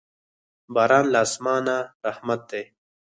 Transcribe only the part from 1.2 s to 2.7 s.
اسمانه رحمت دی.